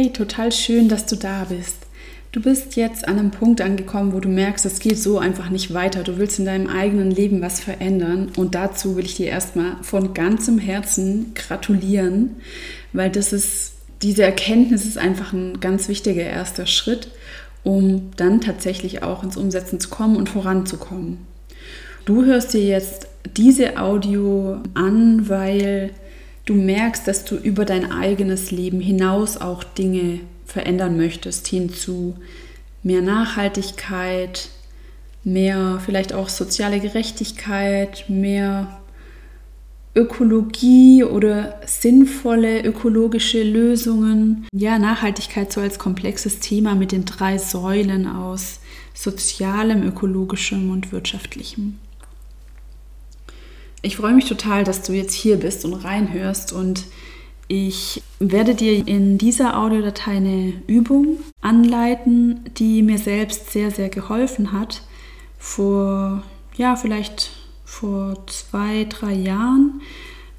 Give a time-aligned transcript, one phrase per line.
[0.00, 1.78] Hey, total schön, dass du da bist.
[2.30, 5.74] Du bist jetzt an einem Punkt angekommen, wo du merkst, es geht so einfach nicht
[5.74, 6.04] weiter.
[6.04, 10.14] Du willst in deinem eigenen Leben was verändern und dazu will ich dir erstmal von
[10.14, 12.36] ganzem Herzen gratulieren,
[12.92, 13.72] weil das ist
[14.02, 17.08] diese Erkenntnis ist einfach ein ganz wichtiger erster Schritt,
[17.64, 21.26] um dann tatsächlich auch ins Umsetzen zu kommen und voranzukommen.
[22.04, 25.90] Du hörst dir jetzt diese Audio an, weil
[26.48, 32.16] du merkst, dass du über dein eigenes Leben hinaus auch Dinge verändern möchtest, hin zu
[32.82, 34.48] mehr Nachhaltigkeit,
[35.24, 38.80] mehr vielleicht auch soziale Gerechtigkeit, mehr
[39.94, 44.46] Ökologie oder sinnvolle ökologische Lösungen.
[44.54, 48.60] Ja, Nachhaltigkeit so als komplexes Thema mit den drei Säulen aus
[48.94, 51.78] sozialem, ökologischem und wirtschaftlichem.
[53.82, 56.84] Ich freue mich total, dass du jetzt hier bist und reinhörst und
[57.46, 64.52] ich werde dir in dieser Audiodatei eine Übung anleiten, die mir selbst sehr, sehr geholfen
[64.52, 64.82] hat.
[65.38, 66.22] Vor,
[66.56, 67.30] ja, vielleicht
[67.64, 69.80] vor zwei, drei Jahren,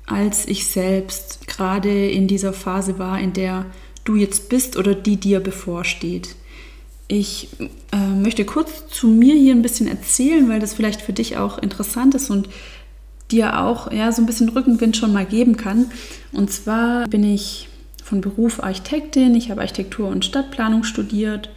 [0.06, 3.66] als ich selbst gerade in dieser Phase war, in der
[4.04, 6.36] du jetzt bist oder die dir bevorsteht.
[7.08, 7.50] Ich
[7.92, 11.58] äh, möchte kurz zu mir hier ein bisschen erzählen, weil das vielleicht für dich auch
[11.58, 12.50] interessant ist und
[13.32, 15.92] dir auch ja, so ein bisschen Rückenwind schon mal geben kann.
[16.32, 17.68] Und zwar bin ich
[18.04, 21.50] von Beruf Architektin, ich habe Architektur und Stadtplanung studiert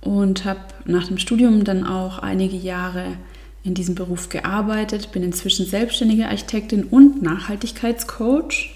[0.00, 3.18] und habe nach dem Studium dann auch einige Jahre
[3.62, 8.70] in diesem Beruf gearbeitet, bin inzwischen selbstständige Architektin und Nachhaltigkeitscoach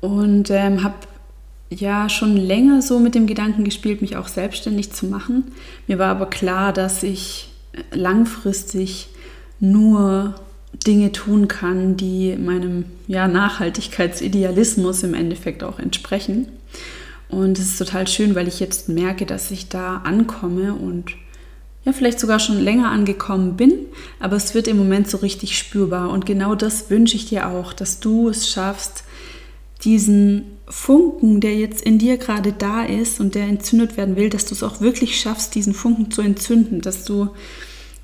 [0.00, 0.94] und ähm, habe
[1.70, 5.52] ja schon länger so mit dem Gedanken gespielt, mich auch selbstständig zu machen.
[5.88, 7.48] Mir war aber klar, dass ich
[7.92, 9.08] langfristig
[9.58, 10.34] nur
[10.84, 16.48] Dinge tun kann, die meinem ja, Nachhaltigkeitsidealismus im Endeffekt auch entsprechen.
[17.28, 21.12] Und es ist total schön, weil ich jetzt merke, dass ich da ankomme und
[21.84, 23.72] ja, vielleicht sogar schon länger angekommen bin,
[24.18, 26.10] aber es wird im Moment so richtig spürbar.
[26.10, 29.04] Und genau das wünsche ich dir auch, dass du es schaffst,
[29.84, 34.46] diesen Funken, der jetzt in dir gerade da ist und der entzündet werden will, dass
[34.46, 37.28] du es auch wirklich schaffst, diesen Funken zu entzünden, dass du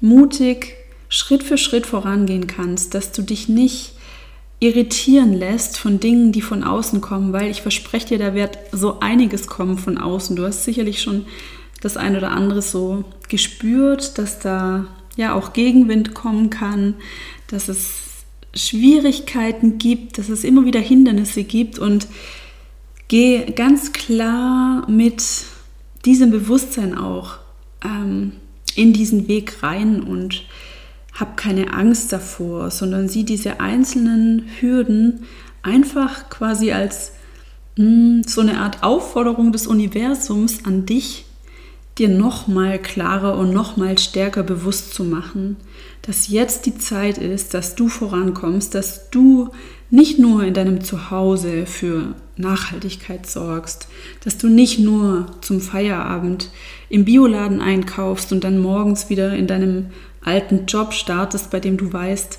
[0.01, 0.77] mutig
[1.13, 3.93] Schritt für Schritt vorangehen kannst, dass du dich nicht
[4.61, 9.01] irritieren lässt von Dingen, die von außen kommen, weil ich verspreche dir, da wird so
[9.01, 10.37] einiges kommen von außen.
[10.37, 11.27] Du hast sicherlich schon
[11.83, 16.95] das ein oder andere so gespürt, dass da ja auch Gegenwind kommen kann,
[17.49, 18.25] dass es
[18.55, 22.07] Schwierigkeiten gibt, dass es immer wieder Hindernisse gibt und
[23.09, 25.23] geh ganz klar mit
[26.07, 27.37] diesem Bewusstsein auch
[27.85, 28.33] ähm,
[28.77, 30.45] in diesen Weg rein und
[31.13, 35.25] hab keine Angst davor, sondern sieh diese einzelnen Hürden
[35.63, 37.13] einfach quasi als
[37.77, 41.27] mh, hm, so eine Art Aufforderung des Universums an dich,
[41.99, 45.57] dir noch mal klarer und noch mal stärker bewusst zu machen,
[46.01, 49.51] dass jetzt die Zeit ist, dass du vorankommst, dass du
[49.91, 53.89] nicht nur in deinem Zuhause für Nachhaltigkeit sorgst,
[54.25, 56.49] dass du nicht nur zum Feierabend
[56.89, 59.89] im Bioladen einkaufst und dann morgens wieder in deinem
[60.25, 62.39] alten Job startest, bei dem du weißt,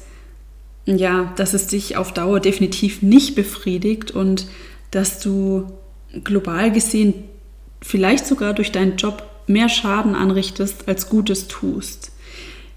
[0.86, 4.48] ja, dass es dich auf Dauer definitiv nicht befriedigt und
[4.92, 5.72] dass du
[6.24, 7.14] global gesehen
[7.82, 12.12] vielleicht sogar durch deinen Job mehr Schaden anrichtest, als Gutes tust.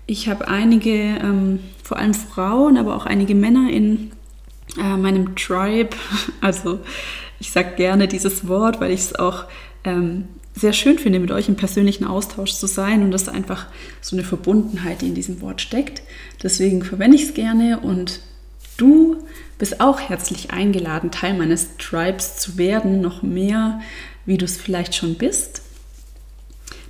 [0.07, 4.13] Ich habe einige, ähm, vor allem Frauen, aber auch einige Männer in
[4.79, 5.97] äh, meinem Tribe,
[6.41, 6.81] also
[7.39, 9.45] ich sage gerne dieses Wort, weil ich es auch
[9.85, 13.67] ähm, sehr schön finde, mit euch im persönlichen Austausch zu sein und das ist einfach
[14.01, 16.03] so eine Verbundenheit, die in diesem Wort steckt.
[16.43, 18.21] Deswegen verwende ich es gerne und
[18.79, 19.19] du
[19.59, 23.81] bist auch herzlich eingeladen, Teil meines Tribes zu werden, noch mehr,
[24.25, 25.63] wie du es vielleicht schon bist.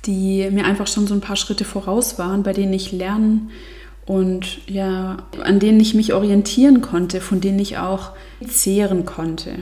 [0.08, 3.52] die mir einfach schon so ein paar Schritte voraus waren, bei denen ich lernen
[4.08, 8.12] und ja, an denen ich mich orientieren konnte, von denen ich auch
[8.48, 9.60] zehren konnte.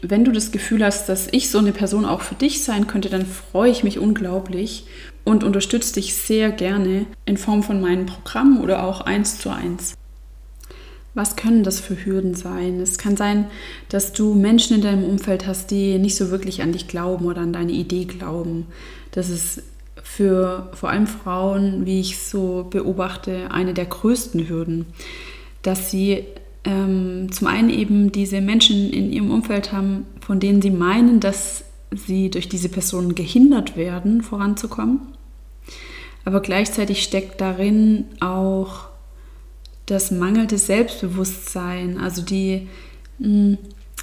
[0.00, 3.10] Wenn du das Gefühl hast, dass ich so eine Person auch für dich sein könnte,
[3.10, 4.86] dann freue ich mich unglaublich
[5.24, 9.94] und unterstütze dich sehr gerne in Form von meinen Programmen oder auch eins zu eins.
[11.12, 12.80] Was können das für Hürden sein?
[12.80, 13.46] Es kann sein,
[13.88, 17.40] dass du Menschen in deinem Umfeld hast, die nicht so wirklich an dich glauben oder
[17.40, 18.66] an deine Idee glauben.
[19.12, 19.62] Das ist
[20.02, 24.86] für vor allem Frauen, wie ich so beobachte, eine der größten Hürden,
[25.62, 26.24] dass sie
[26.64, 31.64] ähm, zum einen eben diese Menschen in ihrem Umfeld haben, von denen sie meinen, dass
[31.92, 35.00] sie durch diese Personen gehindert werden, voranzukommen.
[36.24, 38.88] Aber gleichzeitig steckt darin auch
[39.86, 42.66] das mangelnde Selbstbewusstsein, also die,
[43.20, 43.58] hm,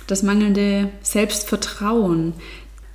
[0.08, 2.34] das mangelnde Selbstvertrauen,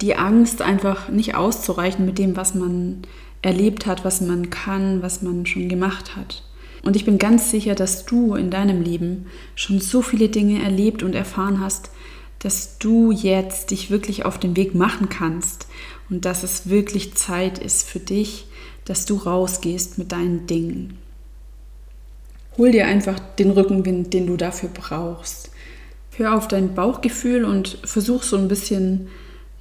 [0.00, 3.02] die Angst einfach nicht auszureichen mit dem, was man
[3.42, 6.42] erlebt hat, was man kann, was man schon gemacht hat.
[6.82, 11.02] Und ich bin ganz sicher, dass du in deinem Leben schon so viele Dinge erlebt
[11.02, 11.90] und erfahren hast,
[12.38, 15.66] dass du jetzt dich wirklich auf den Weg machen kannst
[16.08, 18.46] und dass es wirklich Zeit ist für dich,
[18.84, 20.98] dass du rausgehst mit deinen Dingen.
[22.56, 25.50] Hol dir einfach den Rückenwind, den du dafür brauchst.
[26.16, 29.08] Hör auf dein Bauchgefühl und versuch so ein bisschen,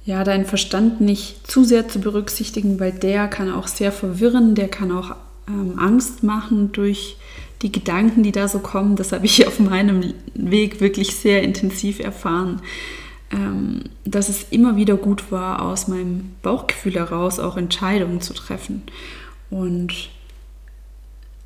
[0.08, 4.68] ja, deinen Verstand nicht zu sehr zu berücksichtigen, weil der kann auch sehr verwirren, der
[4.68, 5.14] kann auch
[5.46, 7.18] ähm, Angst machen durch
[7.60, 8.96] die Gedanken, die da so kommen.
[8.96, 12.62] Das habe ich auf meinem Weg wirklich sehr intensiv erfahren,
[13.30, 18.84] ähm, dass es immer wieder gut war, aus meinem Bauchgefühl heraus auch Entscheidungen zu treffen.
[19.50, 20.08] Und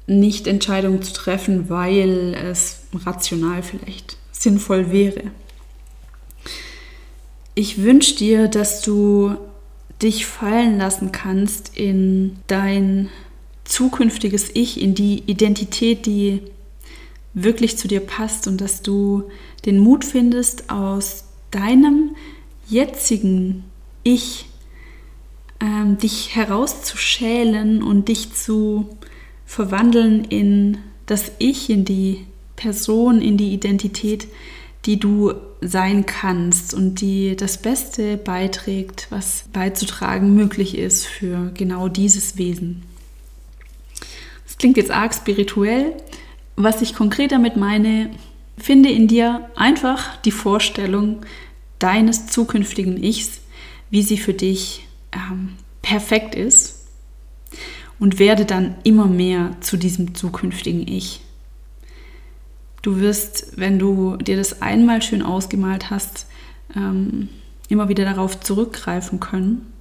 [0.06, 5.32] nicht Entscheidungen zu treffen, weil es rational vielleicht sinnvoll wäre.
[7.54, 9.36] Ich wünsche dir, dass du
[10.00, 13.10] dich fallen lassen kannst in dein
[13.64, 16.40] zukünftiges Ich, in die Identität, die
[17.34, 19.24] wirklich zu dir passt und dass du
[19.64, 22.16] den Mut findest, aus deinem
[22.68, 23.64] jetzigen
[24.02, 24.46] Ich
[25.60, 28.96] ähm, dich herauszuschälen und dich zu
[29.46, 32.26] verwandeln in das Ich, in die
[32.56, 34.26] Person, in die Identität,
[34.84, 41.88] die du sein kannst und die das Beste beiträgt, was beizutragen möglich ist für genau
[41.88, 42.82] dieses Wesen.
[44.44, 45.94] Das klingt jetzt arg spirituell.
[46.56, 48.10] Was ich konkret damit meine,
[48.58, 51.24] finde in dir einfach die Vorstellung
[51.78, 53.40] deines zukünftigen Ichs,
[53.90, 56.86] wie sie für dich ähm, perfekt ist
[57.98, 61.21] und werde dann immer mehr zu diesem zukünftigen Ich.
[62.82, 66.26] Du wirst, wenn du dir das einmal schön ausgemalt hast,
[66.76, 67.28] ähm,
[67.68, 69.72] immer wieder darauf zurückgreifen können.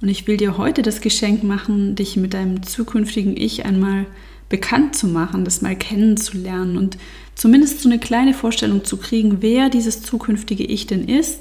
[0.00, 4.06] Und ich will dir heute das Geschenk machen, dich mit deinem zukünftigen Ich einmal
[4.48, 6.98] bekannt zu machen, das mal kennenzulernen und
[7.34, 11.40] zumindest so eine kleine Vorstellung zu kriegen, wer dieses zukünftige Ich denn ist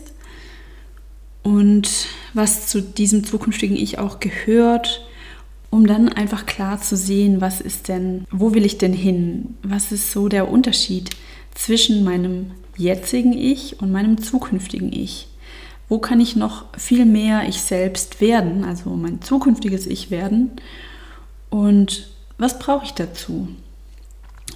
[1.42, 5.09] und was zu diesem zukünftigen Ich auch gehört
[5.70, 9.56] um dann einfach klar zu sehen, was ist denn, wo will ich denn hin?
[9.62, 11.12] Was ist so der Unterschied
[11.54, 15.28] zwischen meinem jetzigen Ich und meinem zukünftigen Ich?
[15.88, 20.52] Wo kann ich noch viel mehr ich selbst werden, also mein zukünftiges Ich werden?
[21.50, 23.50] Und was brauche ich dazu?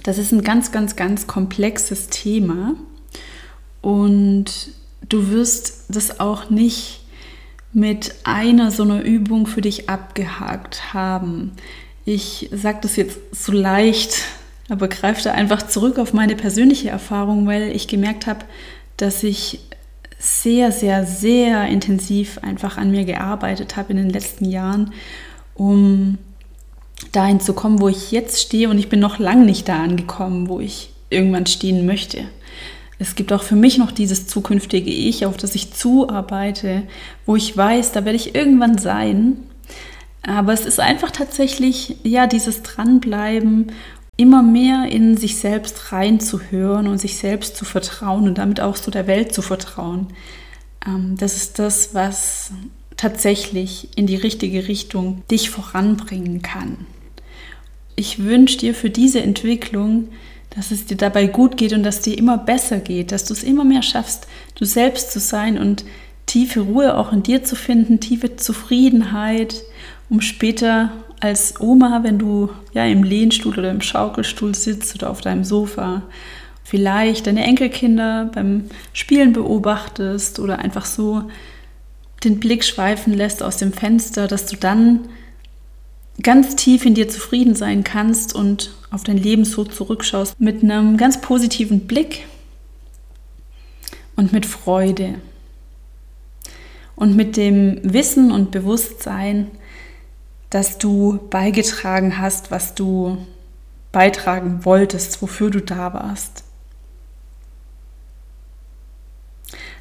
[0.02, 2.74] Das ist ein ganz, ganz, ganz komplexes Thema
[3.82, 4.70] und
[5.08, 7.00] du wirst das auch nicht
[7.74, 11.52] mit einer so einer Übung für dich abgehakt haben.
[12.04, 14.22] Ich sage das jetzt so leicht,
[14.68, 18.44] aber greife da einfach zurück auf meine persönliche Erfahrung, weil ich gemerkt habe,
[18.96, 19.60] dass ich
[20.18, 24.92] sehr, sehr, sehr intensiv einfach an mir gearbeitet habe in den letzten Jahren,
[25.54, 26.18] um
[27.10, 28.70] dahin zu kommen, wo ich jetzt stehe.
[28.70, 32.24] Und ich bin noch lange nicht da angekommen, wo ich irgendwann stehen möchte.
[32.98, 36.84] Es gibt auch für mich noch dieses zukünftige Ich, auf das ich zuarbeite,
[37.26, 39.38] wo ich weiß, da werde ich irgendwann sein.
[40.22, 43.72] Aber es ist einfach tatsächlich, ja, dieses Dranbleiben,
[44.16, 48.90] immer mehr in sich selbst reinzuhören und sich selbst zu vertrauen und damit auch so
[48.90, 50.08] der Welt zu vertrauen.
[50.86, 52.52] Ähm, das ist das, was
[52.96, 56.86] tatsächlich in die richtige Richtung dich voranbringen kann.
[57.96, 60.08] Ich wünsche dir für diese Entwicklung,
[60.54, 63.42] dass es dir dabei gut geht und dass dir immer besser geht, dass du es
[63.42, 65.84] immer mehr schaffst, du selbst zu sein und
[66.26, 69.62] tiefe Ruhe auch in dir zu finden, tiefe Zufriedenheit,
[70.08, 75.20] um später als Oma, wenn du ja im Lehnstuhl oder im Schaukelstuhl sitzt oder auf
[75.20, 76.02] deinem Sofa,
[76.62, 81.24] vielleicht deine Enkelkinder beim Spielen beobachtest oder einfach so
[82.22, 85.00] den Blick schweifen lässt aus dem Fenster, dass du dann
[86.22, 90.96] ganz tief in dir zufrieden sein kannst und auf dein Leben so zurückschaust mit einem
[90.96, 92.26] ganz positiven Blick
[94.16, 95.16] und mit Freude
[96.96, 99.50] und mit dem Wissen und Bewusstsein,
[100.50, 103.18] dass du beigetragen hast, was du
[103.90, 106.44] beitragen wolltest, wofür du da warst.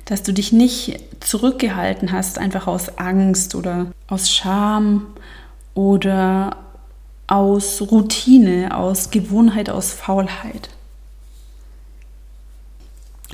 [0.05, 5.07] Dass du dich nicht zurückgehalten hast, einfach aus Angst oder aus Scham
[5.73, 6.57] oder
[7.27, 10.69] aus Routine, aus Gewohnheit, aus Faulheit.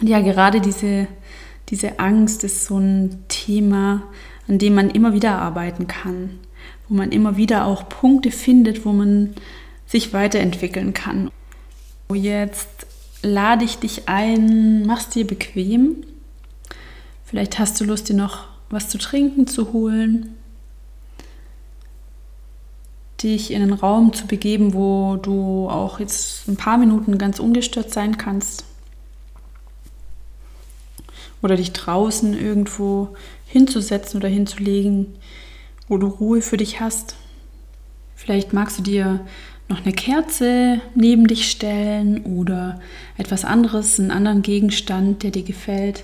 [0.02, 1.08] Ja, gerade diese,
[1.70, 4.04] diese Angst ist so ein Thema,
[4.48, 6.40] an dem man immer wieder arbeiten kann,
[6.88, 9.36] wo man immer wieder auch Punkte findet, wo man
[9.86, 11.32] sich weiterentwickeln kann.
[12.14, 12.88] Jetzt
[13.22, 15.98] lade ich dich ein, mach's dir bequem.
[17.26, 20.39] Vielleicht hast du Lust, dir noch was zu trinken zu holen
[23.24, 27.92] dich in einen Raum zu begeben, wo du auch jetzt ein paar Minuten ganz ungestört
[27.92, 28.66] sein kannst.
[31.42, 35.08] Oder dich draußen irgendwo hinzusetzen oder hinzulegen,
[35.88, 37.16] wo du Ruhe für dich hast.
[38.16, 39.26] Vielleicht magst du dir
[39.70, 42.80] noch eine Kerze neben dich stellen oder
[43.18, 46.04] etwas anderes, einen anderen Gegenstand, der dir gefällt.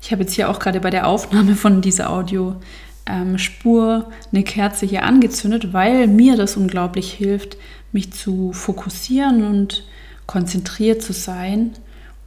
[0.00, 2.56] Ich habe jetzt hier auch gerade bei der Aufnahme von dieser Audio
[3.06, 7.56] ähm, Spur eine Kerze hier angezündet, weil mir das unglaublich hilft,
[7.92, 9.84] mich zu fokussieren und
[10.26, 11.72] konzentriert zu sein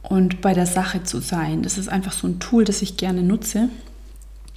[0.02, 1.62] und bei der Sache zu sein.
[1.62, 3.68] Das ist einfach so ein Tool, das ich gerne nutze.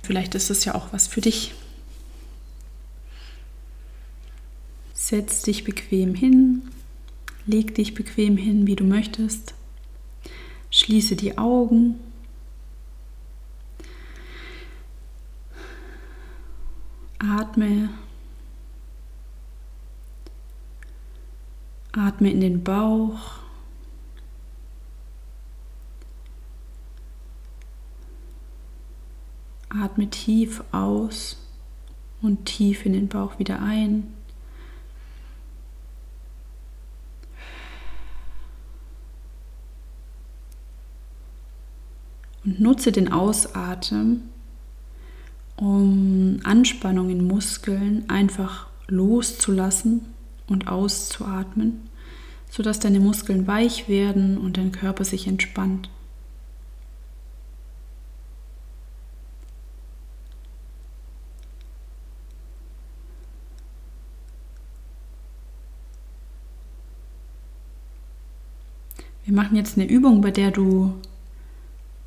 [0.03, 1.53] Vielleicht ist es ja auch was für dich.
[4.93, 6.61] Setz dich bequem hin,
[7.45, 9.53] leg dich bequem hin, wie du möchtest.
[10.69, 11.95] Schließe die Augen
[17.21, 17.89] Atme.
[21.91, 23.41] Atme in den Bauch.
[29.69, 31.37] Atme tief aus
[32.23, 34.13] und tief in den Bauch wieder ein.
[42.43, 44.31] Und nutze den Ausatmen,
[45.61, 50.07] um Anspannung in Muskeln einfach loszulassen
[50.47, 51.87] und auszuatmen,
[52.49, 55.87] sodass deine Muskeln weich werden und dein Körper sich entspannt.
[69.25, 70.95] Wir machen jetzt eine Übung, bei der du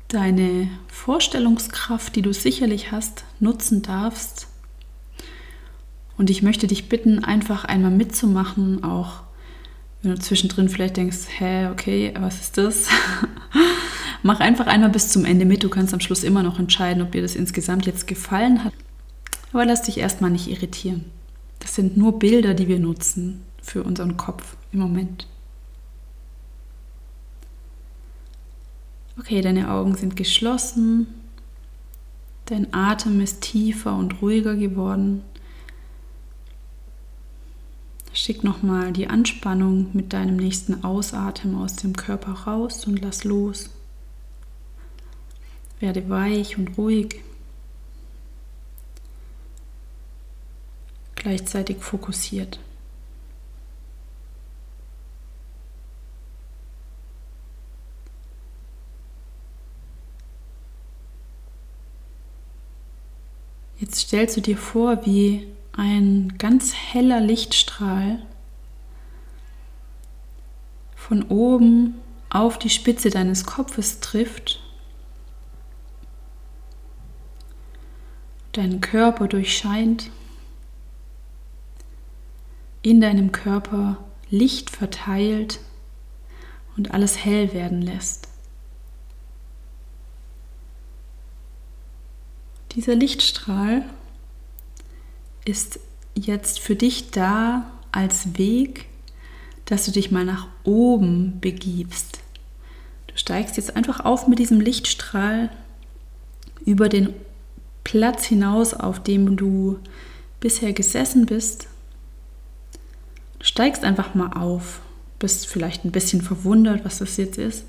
[0.07, 4.47] deine Vorstellungskraft, die du sicherlich hast, nutzen darfst.
[6.17, 9.23] Und ich möchte dich bitten, einfach einmal mitzumachen, auch
[10.01, 12.87] wenn du zwischendrin vielleicht denkst, hä, okay, was ist das?
[14.23, 15.63] Mach einfach einmal bis zum Ende mit.
[15.63, 18.73] Du kannst am Schluss immer noch entscheiden, ob dir das insgesamt jetzt gefallen hat.
[19.51, 21.05] Aber lass dich erstmal nicht irritieren.
[21.59, 25.27] Das sind nur Bilder, die wir nutzen für unseren Kopf im Moment.
[29.17, 31.07] Okay, deine Augen sind geschlossen.
[32.45, 35.23] Dein Atem ist tiefer und ruhiger geworden.
[38.13, 43.69] Schick nochmal die Anspannung mit deinem nächsten Ausatmen aus dem Körper raus und lass los.
[45.79, 47.21] Werde weich und ruhig.
[51.15, 52.59] Gleichzeitig fokussiert.
[63.85, 68.17] Jetzt stellst du dir vor, wie ein ganz heller Lichtstrahl
[70.95, 71.93] von oben
[72.31, 74.59] auf die Spitze deines Kopfes trifft,
[78.53, 80.09] deinen Körper durchscheint,
[82.81, 85.59] in deinem Körper Licht verteilt
[86.75, 88.29] und alles hell werden lässt.
[92.75, 93.83] Dieser Lichtstrahl
[95.45, 95.79] ist
[96.13, 98.85] jetzt für dich da als Weg,
[99.65, 102.19] dass du dich mal nach oben begibst.
[103.07, 105.49] Du steigst jetzt einfach auf mit diesem Lichtstrahl
[106.65, 107.13] über den
[107.83, 109.79] Platz hinaus, auf dem du
[110.39, 111.67] bisher gesessen bist
[113.45, 114.81] steigst einfach mal auf.
[115.19, 117.63] Bist vielleicht ein bisschen verwundert, was das jetzt ist.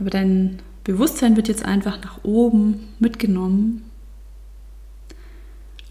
[0.00, 3.90] Aber dein Bewusstsein wird jetzt einfach nach oben mitgenommen.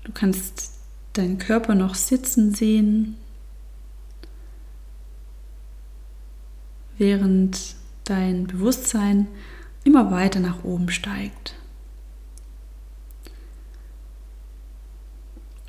[0.04, 0.72] Du kannst
[1.14, 3.16] deinen Körper noch sitzen sehen,
[6.98, 9.28] während dein Bewusstsein
[9.84, 11.56] immer weiter nach oben steigt.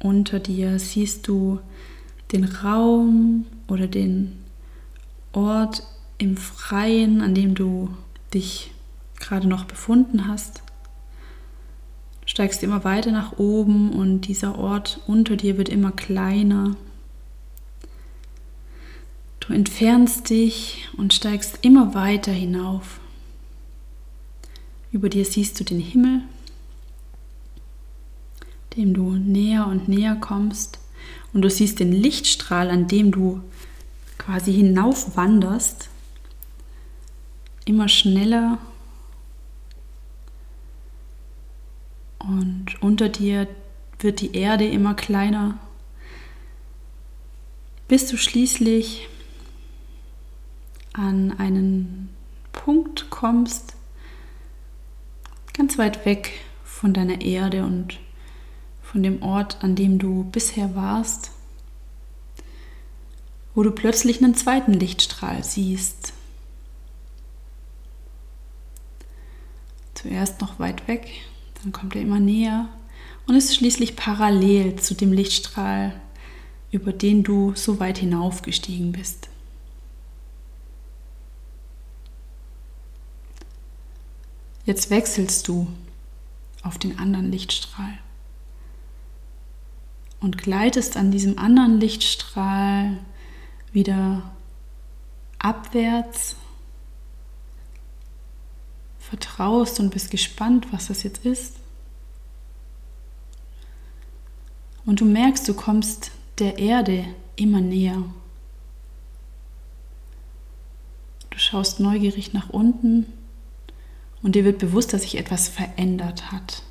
[0.00, 1.60] Unter dir siehst du
[2.32, 4.42] den Raum oder den
[5.32, 5.84] Ort
[6.18, 7.88] im Freien, an dem du
[8.34, 8.72] dich
[9.22, 10.62] gerade noch befunden hast.
[12.20, 16.76] Du steigst immer weiter nach oben und dieser Ort unter dir wird immer kleiner.
[19.40, 23.00] Du entfernst dich und steigst immer weiter hinauf.
[24.92, 26.20] Über dir siehst du den Himmel,
[28.76, 30.78] dem du näher und näher kommst.
[31.32, 33.40] Und du siehst den Lichtstrahl, an dem du
[34.18, 35.88] quasi hinauf wanderst,
[37.64, 38.58] immer schneller.
[42.22, 43.48] Und unter dir
[43.98, 45.58] wird die Erde immer kleiner,
[47.88, 49.08] bis du schließlich
[50.92, 52.10] an einen
[52.52, 53.74] Punkt kommst,
[55.52, 56.32] ganz weit weg
[56.64, 57.98] von deiner Erde und
[58.82, 61.30] von dem Ort, an dem du bisher warst,
[63.54, 66.12] wo du plötzlich einen zweiten Lichtstrahl siehst.
[69.94, 71.08] Zuerst noch weit weg,
[71.62, 72.68] dann kommt er immer näher
[73.26, 76.00] und ist schließlich parallel zu dem Lichtstrahl,
[76.70, 79.28] über den du so weit hinaufgestiegen bist.
[84.64, 85.66] Jetzt wechselst du
[86.62, 87.98] auf den anderen Lichtstrahl
[90.20, 92.98] und gleitest an diesem anderen Lichtstrahl
[93.72, 94.22] wieder
[95.38, 96.36] abwärts,
[99.12, 101.56] vertraust und bist gespannt, was das jetzt ist.
[104.86, 107.04] Und du merkst, du kommst der Erde
[107.36, 108.02] immer näher.
[111.28, 113.04] Du schaust neugierig nach unten
[114.22, 116.62] und dir wird bewusst, dass sich etwas verändert hat.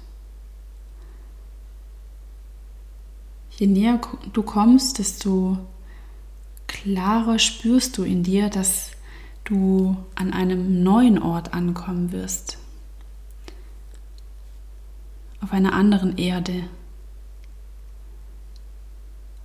[3.51, 4.01] Je näher
[4.33, 5.59] du kommst, desto
[6.65, 8.90] klarer spürst du in dir, dass
[9.51, 12.57] du an einem neuen Ort ankommen wirst.
[15.41, 16.63] Auf einer anderen Erde.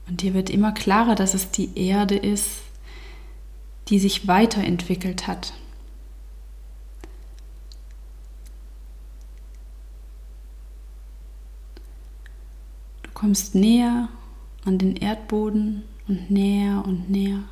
[0.06, 2.60] Und dir wird immer klarer, dass es die Erde ist,
[3.88, 5.52] die sich weiterentwickelt hat.
[13.14, 14.10] kommst näher
[14.66, 17.44] an den Erdboden und näher und näher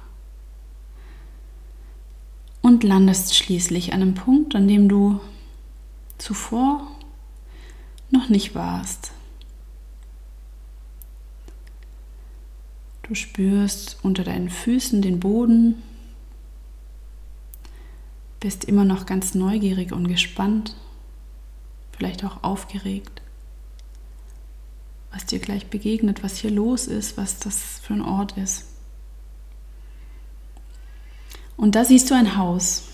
[2.64, 5.20] und landest schließlich an einem Punkt, an dem du
[6.18, 6.90] zuvor
[8.10, 9.12] noch nicht warst.
[13.02, 15.82] Du spürst unter deinen Füßen den Boden,
[18.40, 20.74] bist immer noch ganz neugierig und gespannt,
[21.92, 23.20] vielleicht auch aufgeregt
[25.14, 28.66] was dir gleich begegnet, was hier los ist, was das für ein Ort ist.
[31.56, 32.84] Und da siehst du ein Haus.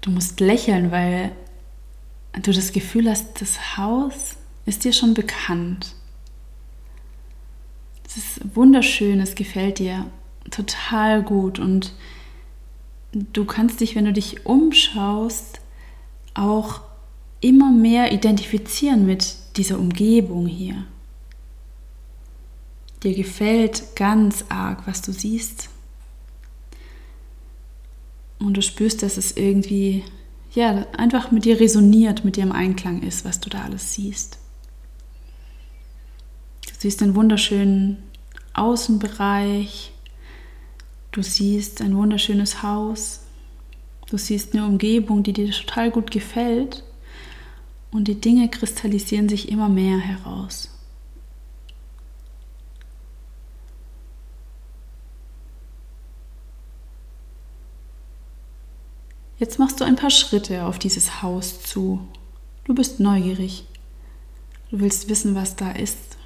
[0.00, 1.32] Du musst lächeln, weil
[2.42, 5.94] du das Gefühl hast, das Haus ist dir schon bekannt.
[8.06, 10.06] Es ist wunderschön, es gefällt dir
[10.50, 11.92] total gut und
[13.12, 15.60] du kannst dich, wenn du dich umschaust,
[16.34, 16.80] auch
[17.40, 20.84] immer mehr identifizieren mit dieser Umgebung hier.
[23.02, 25.70] Dir gefällt ganz arg, was du siehst.
[28.38, 30.04] Und du spürst, dass es irgendwie,
[30.52, 34.38] ja, einfach mit dir resoniert, mit dir im Einklang ist, was du da alles siehst.
[36.66, 37.98] Du siehst einen wunderschönen
[38.54, 39.92] Außenbereich.
[41.12, 43.20] Du siehst ein wunderschönes Haus.
[44.10, 46.82] Du siehst eine Umgebung, die dir total gut gefällt
[47.90, 50.70] und die Dinge kristallisieren sich immer mehr heraus.
[59.40, 62.06] Jetzt machst du ein paar Schritte auf dieses Haus zu.
[62.64, 63.64] Du bist neugierig.
[64.70, 66.18] Du willst wissen, was da ist.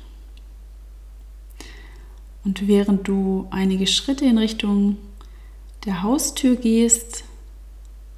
[2.44, 4.96] Und während du einige Schritte in Richtung
[5.84, 7.22] der Haustür gehst,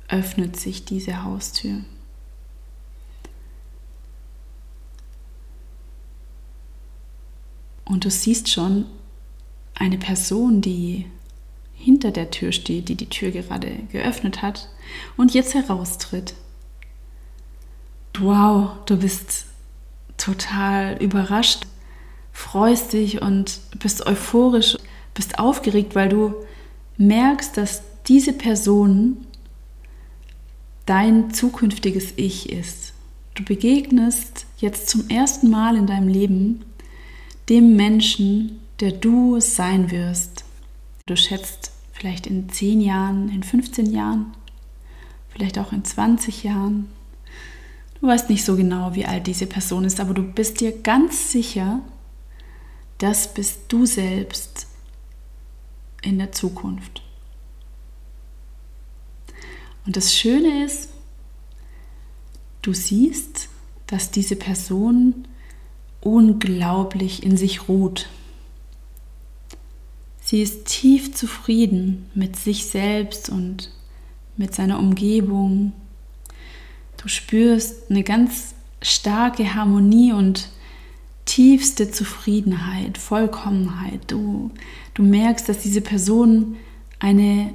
[0.08, 1.84] öffnet sich diese Haustür.
[7.84, 8.86] Und du siehst schon
[9.74, 11.06] eine Person, die
[11.76, 14.68] hinter der Tür steht, die die Tür gerade geöffnet hat
[15.16, 16.34] und jetzt heraustritt.
[18.18, 19.46] Wow, du bist
[20.16, 21.66] total überrascht,
[22.32, 24.76] freust dich und bist euphorisch,
[25.14, 26.34] bist aufgeregt, weil du
[26.96, 29.18] merkst, dass diese Person
[30.86, 32.94] dein zukünftiges Ich ist.
[33.34, 36.64] Du begegnest jetzt zum ersten Mal in deinem Leben
[37.48, 40.45] dem Menschen, der du sein wirst.
[41.06, 44.34] Du schätzt vielleicht in 10 Jahren, in 15 Jahren,
[45.28, 46.88] vielleicht auch in 20 Jahren.
[48.00, 51.30] Du weißt nicht so genau, wie alt diese Person ist, aber du bist dir ganz
[51.30, 51.80] sicher,
[52.98, 54.66] das bist du selbst
[56.02, 57.02] in der Zukunft.
[59.86, 60.88] Und das Schöne ist,
[62.62, 63.48] du siehst,
[63.86, 65.28] dass diese Person
[66.00, 68.08] unglaublich in sich ruht.
[70.26, 73.70] Sie ist tief zufrieden mit sich selbst und
[74.36, 75.72] mit seiner Umgebung.
[77.00, 80.48] Du spürst eine ganz starke Harmonie und
[81.26, 84.00] tiefste Zufriedenheit, Vollkommenheit.
[84.08, 84.50] Du,
[84.94, 86.56] du merkst, dass diese Person
[86.98, 87.54] eine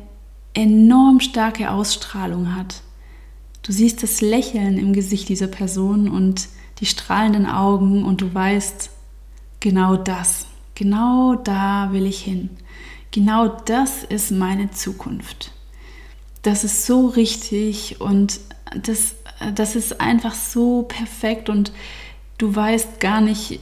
[0.53, 2.83] enorm starke Ausstrahlung hat.
[3.63, 6.47] Du siehst das Lächeln im Gesicht dieser Person und
[6.79, 8.91] die strahlenden Augen und du weißt,
[9.59, 10.45] genau das,
[10.81, 12.49] genau da will ich hin.
[13.11, 15.51] Genau das ist meine Zukunft.
[16.41, 18.39] Das ist so richtig und
[18.83, 19.13] das,
[19.53, 21.71] das ist einfach so perfekt und
[22.39, 23.59] du weißt gar nicht,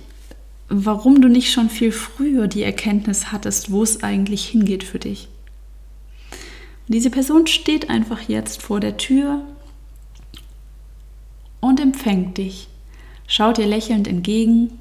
[0.69, 5.27] warum du nicht schon viel früher die Erkenntnis hattest, wo es eigentlich hingeht für dich.
[6.87, 9.41] Und diese Person steht einfach jetzt vor der Tür
[11.59, 12.69] und empfängt dich,
[13.27, 14.78] schaut dir lächelnd entgegen,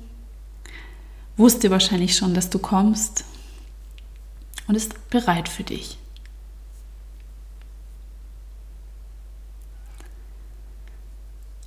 [1.38, 3.24] wusste wahrscheinlich schon, dass du kommst
[4.66, 5.96] und ist bereit für dich.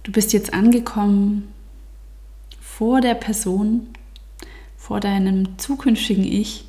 [0.04, 1.54] Du bist jetzt angekommen
[2.60, 3.88] vor der Person,
[4.78, 6.66] vor deinem zukünftigen Ich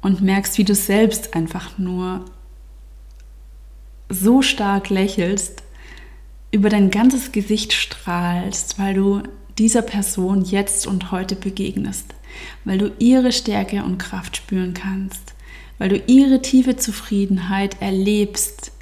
[0.00, 2.24] und merkst, wie du selbst einfach nur
[4.08, 5.62] so stark lächelst,
[6.50, 9.22] über dein ganzes Gesicht strahlst, weil du
[9.58, 12.14] dieser Person jetzt und heute begegnest
[12.64, 15.34] weil du ihre Stärke und Kraft spüren kannst,
[15.78, 18.72] weil du ihre tiefe Zufriedenheit erlebst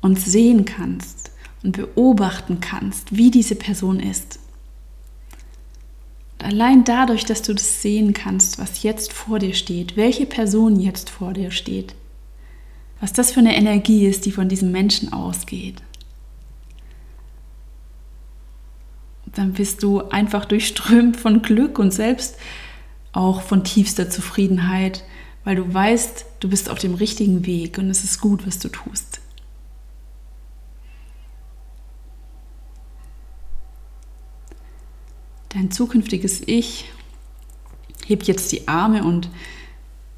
[0.00, 1.30] und sehen kannst
[1.62, 4.38] und beobachten kannst, wie diese Person ist.
[6.38, 10.78] Und allein dadurch, dass du das sehen kannst, was jetzt vor dir steht, welche Person
[10.78, 11.94] jetzt vor dir steht,
[13.00, 15.82] was das für eine Energie ist, die von diesem Menschen ausgeht,
[19.36, 22.36] dann bist du einfach durchströmt von Glück und selbst
[23.12, 25.04] auch von tiefster Zufriedenheit,
[25.44, 28.68] weil du weißt, du bist auf dem richtigen Weg und es ist gut, was du
[28.68, 29.20] tust.
[35.50, 36.90] Dein zukünftiges Ich
[38.06, 39.28] hebt jetzt die Arme und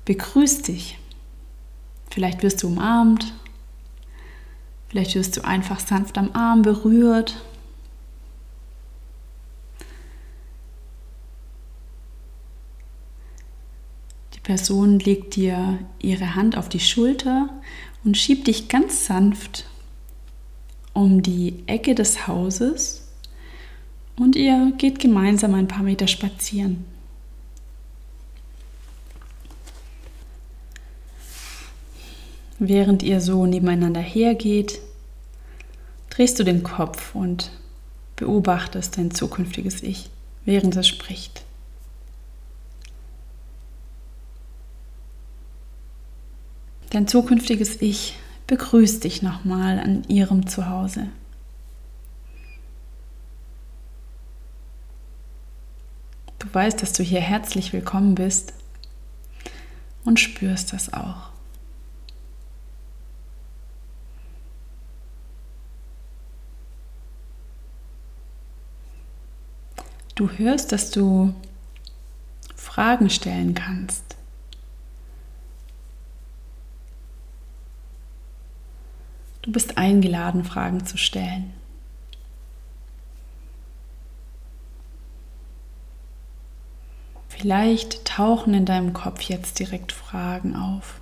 [0.04, 0.98] begrüßt dich.
[2.10, 3.32] Vielleicht wirst du umarmt,
[4.88, 7.42] vielleicht wirst du einfach sanft am Arm berührt
[14.48, 17.50] Person legt dir ihre Hand auf die Schulter
[18.02, 19.66] und schiebt dich ganz sanft
[20.94, 23.06] um die Ecke des Hauses
[24.16, 26.86] und ihr geht gemeinsam ein paar Meter spazieren.
[32.58, 34.80] Während ihr so nebeneinander hergeht,
[36.08, 37.50] drehst du den Kopf und
[38.16, 40.08] beobachtest dein zukünftiges Ich,
[40.46, 41.44] während es spricht.
[46.90, 51.08] Dein zukünftiges Ich begrüßt dich nochmal an ihrem Zuhause.
[56.38, 58.54] Du weißt, dass du hier herzlich willkommen bist
[60.04, 61.30] und spürst das auch.
[70.14, 71.34] Du hörst, dass du
[72.56, 74.17] Fragen stellen kannst.
[79.48, 81.54] Du bist eingeladen, Fragen zu stellen.
[87.30, 91.00] Vielleicht tauchen in deinem Kopf jetzt direkt Fragen auf.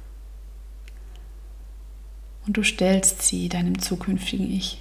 [2.47, 4.79] Und du stellst sie deinem zukünftigen Ich.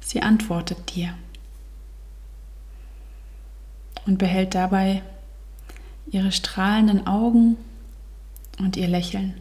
[0.00, 1.18] Sie antwortet dir
[4.08, 5.02] und behält dabei
[6.10, 7.58] ihre strahlenden Augen
[8.58, 9.34] und ihr Lächeln.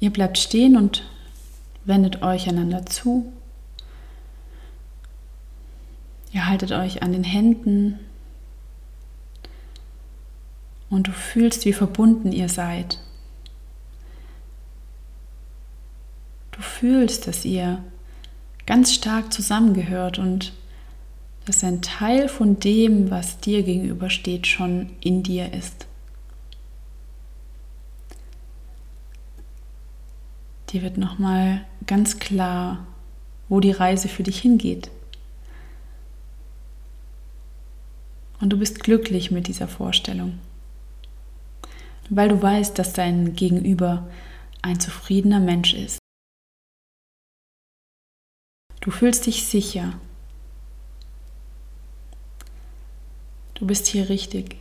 [0.00, 1.04] Ihr bleibt stehen und
[1.84, 3.32] wendet euch einander zu.
[6.36, 7.98] Ihr haltet euch an den Händen
[10.90, 13.00] und du fühlst, wie verbunden ihr seid.
[16.52, 17.82] Du fühlst, dass ihr
[18.66, 20.52] ganz stark zusammengehört und
[21.46, 25.86] dass ein Teil von dem, was dir gegenübersteht, schon in dir ist.
[30.68, 32.86] Dir wird nochmal ganz klar,
[33.48, 34.90] wo die Reise für dich hingeht.
[38.40, 40.38] Und du bist glücklich mit dieser Vorstellung,
[42.10, 44.08] weil du weißt, dass dein Gegenüber
[44.62, 45.98] ein zufriedener Mensch ist.
[48.80, 49.98] Du fühlst dich sicher.
[53.54, 54.56] Du bist hier richtig.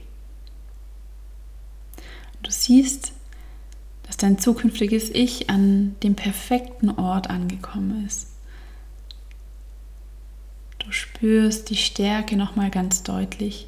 [2.42, 3.12] Du siehst,
[4.04, 8.35] dass dein zukünftiges Ich an dem perfekten Ort angekommen ist.
[10.86, 13.66] Du spürst die Stärke noch mal ganz deutlich.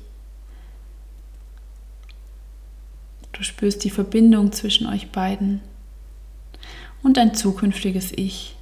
[3.32, 5.62] Du spürst die Verbindung zwischen euch beiden.
[7.02, 8.56] Und dein zukünftiges Ich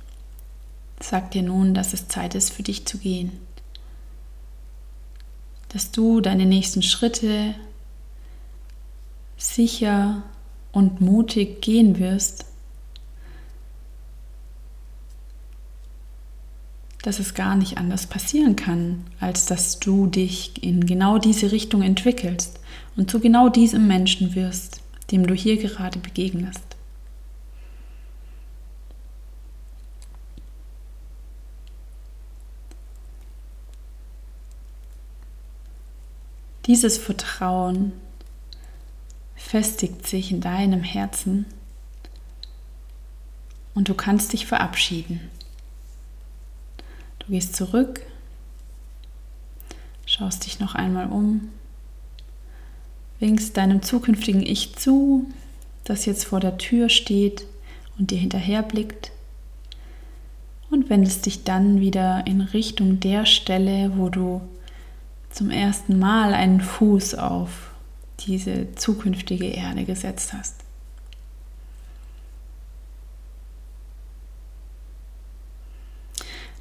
[1.01, 3.33] sagt dir nun, dass es Zeit ist für dich zu gehen.
[5.69, 7.55] Dass du deine nächsten Schritte
[9.37, 10.23] sicher
[10.71, 12.45] und mutig gehen wirst,
[17.05, 21.83] dass es gar nicht anders passieren kann, als dass du dich in genau diese Richtung
[21.83, 22.59] entwickelst
[22.97, 26.63] und zu genau diesem Menschen wirst, dem du hier gerade begegnest.
[36.65, 37.91] Dieses Vertrauen
[39.35, 41.45] festigt sich in deinem Herzen
[43.75, 45.34] und du kannst dich verabschieden.
[47.25, 48.01] Du gehst zurück,
[50.05, 51.49] schaust dich noch einmal um,
[53.19, 55.25] winkst deinem zukünftigen Ich zu,
[55.85, 57.47] das jetzt vor der Tür steht
[57.97, 59.11] und dir hinterher blickt
[60.69, 64.41] und wendest dich dann wieder in Richtung der Stelle, wo du
[65.31, 67.71] zum ersten Mal einen Fuß auf
[68.19, 70.64] diese zukünftige Erde gesetzt hast.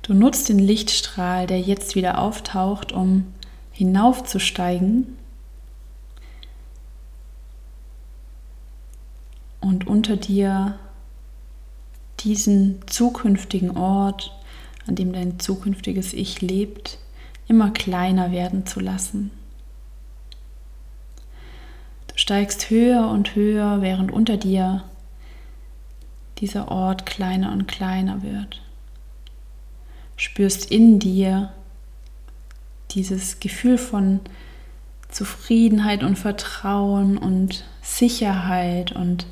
[0.04, 3.34] Du nutzt den Lichtstrahl, der jetzt wieder auftaucht, um
[3.72, 5.18] hinaufzusteigen
[9.60, 10.78] und unter dir
[12.20, 14.32] diesen zukünftigen Ort,
[14.86, 16.98] an dem dein zukünftiges Ich lebt,
[17.48, 19.32] immer kleiner werden zu lassen
[22.24, 24.84] steigst höher und höher, während unter dir
[26.38, 28.62] dieser Ort kleiner und kleiner wird.
[30.24, 31.52] Spürst in dir
[32.92, 34.20] dieses Gefühl von
[35.10, 39.26] Zufriedenheit und Vertrauen und Sicherheit und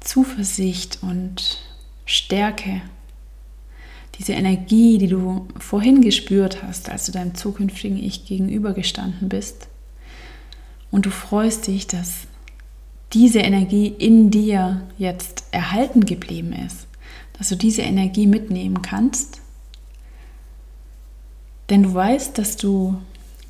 [0.00, 1.62] Zuversicht und
[2.04, 2.82] Stärke.
[4.18, 9.68] Diese Energie, die du vorhin gespürt hast, als du deinem zukünftigen Ich gegenübergestanden bist.
[10.90, 12.26] Und du freust dich, dass
[13.14, 16.86] diese Energie in dir jetzt erhalten geblieben ist,
[17.38, 19.41] dass du diese Energie mitnehmen kannst.
[21.72, 22.98] Denn du weißt, dass du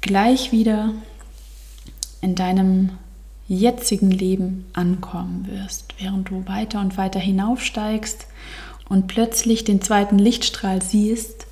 [0.00, 0.94] gleich wieder
[2.20, 2.90] in deinem
[3.48, 8.28] jetzigen Leben ankommen wirst, während du weiter und weiter hinaufsteigst
[8.88, 11.48] und plötzlich den zweiten Lichtstrahl siehst,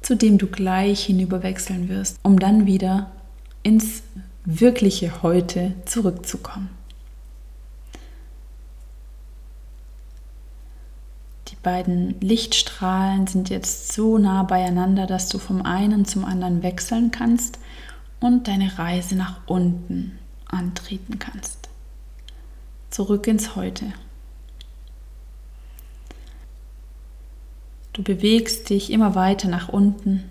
[0.00, 3.10] zu dem du gleich hinüberwechseln wirst, um dann wieder
[3.64, 4.04] ins
[4.44, 6.70] wirkliche Heute zurückzukommen.
[11.48, 17.10] Die beiden Lichtstrahlen sind jetzt so nah beieinander, dass du vom einen zum anderen wechseln
[17.10, 17.58] kannst
[18.20, 21.68] und deine Reise nach unten antreten kannst.
[22.90, 23.86] Zurück ins Heute.
[27.92, 30.24] Du bewegst dich immer weiter nach unten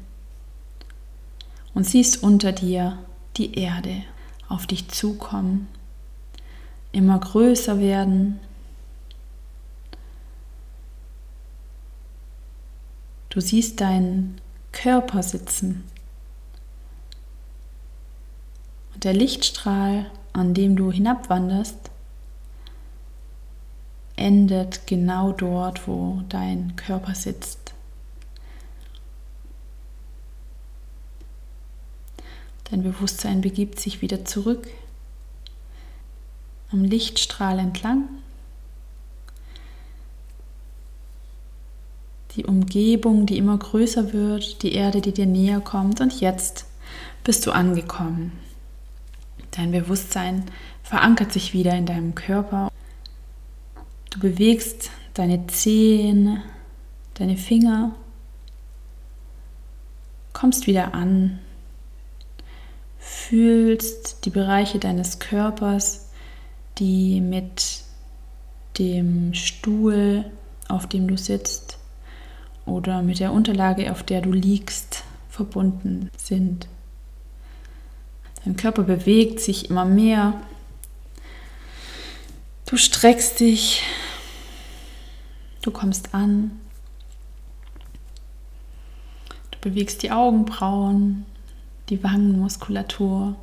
[1.74, 3.00] und siehst unter dir
[3.38, 4.04] die Erde
[4.48, 5.68] auf dich zukommen,
[6.92, 8.40] immer größer werden.
[13.34, 14.40] Du siehst deinen
[14.72, 15.84] Körper sitzen.
[18.94, 21.90] Und der Lichtstrahl, an dem du hinabwanderst,
[24.18, 27.74] endet genau dort, wo dein Körper sitzt.
[32.66, 34.68] Dein Bewusstsein begibt sich wieder zurück
[36.72, 38.10] am Lichtstrahl entlang.
[42.36, 46.66] Die Umgebung, die immer größer wird, die Erde, die dir näher kommt und jetzt
[47.24, 48.32] bist du angekommen.
[49.52, 50.46] Dein Bewusstsein
[50.82, 52.72] verankert sich wieder in deinem Körper.
[54.10, 56.42] Du bewegst deine Zehen,
[57.14, 57.96] deine Finger,
[60.34, 61.40] kommst wieder an,
[62.98, 66.10] fühlst die Bereiche deines Körpers,
[66.80, 67.84] die mit
[68.80, 70.26] dem Stuhl,
[70.68, 71.78] auf dem du sitzt,
[72.66, 76.68] oder mit der Unterlage, auf der du liegst, verbunden sind.
[78.46, 80.42] Dein Körper bewegt sich immer mehr.
[82.66, 83.84] Du streckst dich,
[85.62, 86.52] du kommst an,
[89.52, 91.26] du bewegst die Augenbrauen,
[91.90, 93.36] die Wangenmuskulatur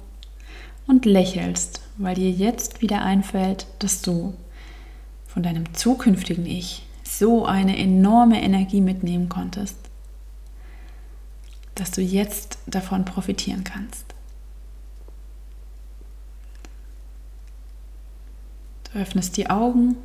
[0.87, 4.35] und lächelst, weil dir jetzt wieder einfällt, dass du
[5.27, 6.83] von deinem zukünftigen Ich
[7.19, 9.77] so eine enorme Energie mitnehmen konntest,
[11.75, 14.05] dass du jetzt davon profitieren kannst.
[18.93, 19.97] Du öffnest die Augen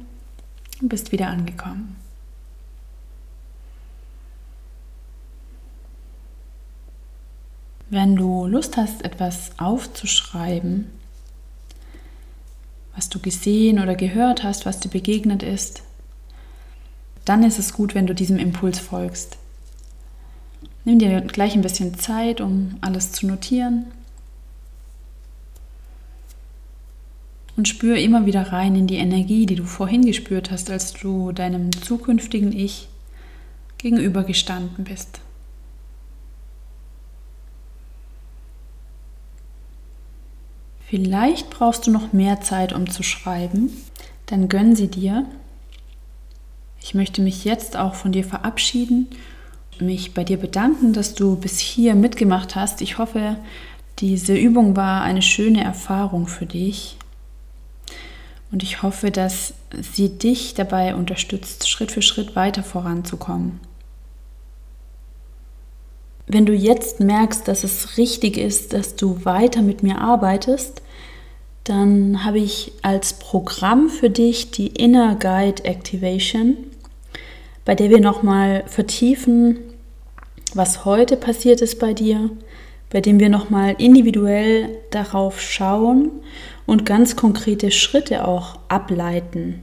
[0.82, 1.96] und bist wieder angekommen.
[7.90, 10.90] Wenn du Lust hast, etwas aufzuschreiben,
[12.96, 15.85] was du gesehen oder gehört hast, was dir begegnet ist,
[17.26, 19.38] dann ist es gut, wenn du diesem Impuls folgst.
[20.86, 23.86] Nimm dir gleich ein bisschen Zeit, um alles zu notieren.
[27.58, 31.32] Und spür immer wieder rein in die Energie, die du vorhin gespürt hast, als du
[31.32, 32.90] deinem zukünftigen Ich
[33.80, 35.20] gegenübergestanden bist.
[40.88, 43.72] Vielleicht brauchst du noch mehr Zeit, um zu schreiben.
[44.28, 45.26] Dann gönn sie dir
[46.86, 49.08] ich möchte mich jetzt auch von dir verabschieden,
[49.80, 52.80] mich bei dir bedanken, dass du bis hier mitgemacht hast.
[52.80, 53.38] Ich hoffe,
[53.98, 56.98] diese Übung war eine schöne Erfahrung für dich.
[58.52, 63.62] Und ich hoffe, dass sie dich dabei unterstützt, Schritt für Schritt weiter voranzukommen.
[66.28, 70.84] Wenn du jetzt merkst, dass es richtig ist, dass du weiter mit mir arbeitest,
[71.64, 76.58] dann habe ich als Programm für dich die Inner Guide Activation
[77.66, 79.58] bei der wir nochmal vertiefen,
[80.54, 82.30] was heute passiert ist bei dir,
[82.90, 86.12] bei dem wir nochmal individuell darauf schauen
[86.66, 89.62] und ganz konkrete Schritte auch ableiten.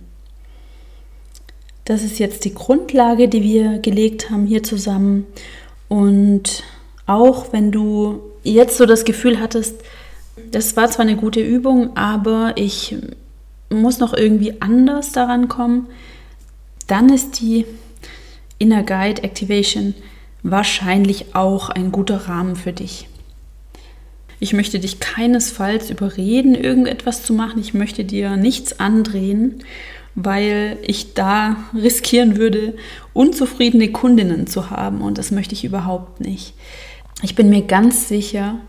[1.85, 5.27] Das ist jetzt die Grundlage, die wir gelegt haben hier zusammen.
[5.89, 6.63] Und
[7.07, 9.81] auch wenn du jetzt so das Gefühl hattest,
[10.51, 12.97] das war zwar eine gute Übung, aber ich
[13.71, 15.89] muss noch irgendwie anders daran kommen,
[16.87, 17.67] dann ist die
[18.63, 19.93] Inner Guide Activation
[20.45, 23.09] wahrscheinlich auch ein guter Rahmen für dich.
[24.39, 27.61] Ich möchte dich keinesfalls überreden, irgendetwas zu machen.
[27.61, 29.65] Ich möchte dir nichts andrehen,
[30.15, 32.75] weil ich da riskieren würde,
[33.13, 35.01] unzufriedene Kundinnen zu haben.
[35.01, 36.55] Und das möchte ich überhaupt nicht.
[37.23, 38.61] Ich bin mir ganz sicher,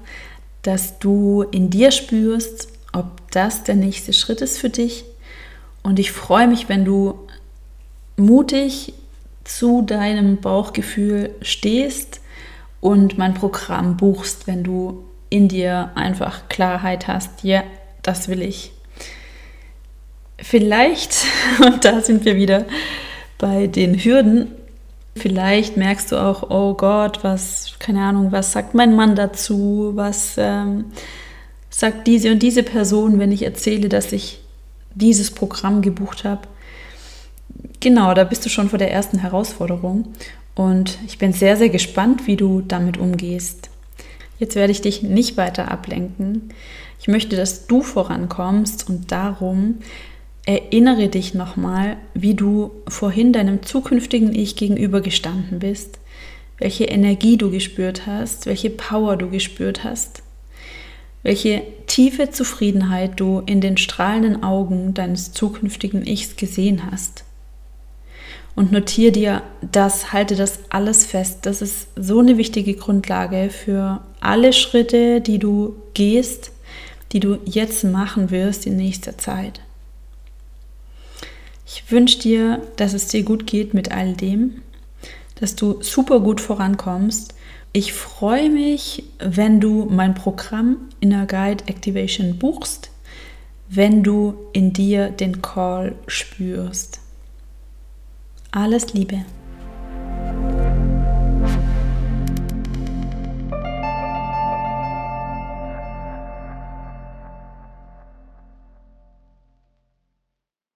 [0.64, 5.06] dass du in dir spürst, ob das der nächste Schritt ist für dich.
[5.84, 7.20] Und ich freue mich, wenn du
[8.18, 8.94] mutig
[9.44, 12.22] zu deinem Bauchgefühl stehst
[12.80, 17.64] und mein Programm buchst, wenn du in dir einfach Klarheit hast, ja,
[18.02, 18.72] das will ich.
[20.38, 21.26] Vielleicht,
[21.66, 22.66] und da sind wir wieder
[23.38, 24.52] bei den Hürden,
[25.16, 30.36] vielleicht merkst du auch, oh Gott, was, keine Ahnung, was sagt mein Mann dazu, was
[30.38, 30.86] ähm,
[31.70, 34.40] sagt diese und diese Person, wenn ich erzähle, dass ich
[34.96, 36.42] dieses Programm gebucht habe.
[37.80, 40.14] Genau, da bist du schon vor der ersten Herausforderung
[40.56, 43.70] und ich bin sehr, sehr gespannt, wie du damit umgehst.
[44.40, 46.50] Jetzt werde ich dich nicht weiter ablenken.
[47.00, 49.80] Ich möchte, dass du vorankommst und darum
[50.46, 56.00] erinnere dich nochmal, wie du vorhin deinem zukünftigen Ich gegenüber gestanden bist,
[56.58, 60.24] welche Energie du gespürt hast, welche Power du gespürt hast,
[61.24, 67.24] welche tiefe Zufriedenheit du in den strahlenden Augen deines zukünftigen Ichs gesehen hast.
[68.56, 71.40] Und notiere dir das, halte das alles fest.
[71.44, 76.52] Das ist so eine wichtige Grundlage für alle Schritte, die du gehst,
[77.12, 79.62] die du jetzt machen wirst in nächster Zeit.
[81.66, 84.62] Ich wünsche dir, dass es dir gut geht mit all dem,
[85.40, 87.34] dass du super gut vorankommst.
[87.72, 92.92] Ich freue mich, wenn du mein Programm Inner Guide Activation buchst,
[93.68, 97.03] wenn du in dir den Call spürst.
[98.56, 99.26] Alles Liebe.